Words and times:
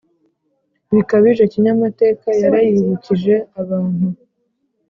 bikabije 0.95 1.43
kinyamateka 1.53 2.27
yarayibukije, 2.41 3.35
abantu 3.61 4.07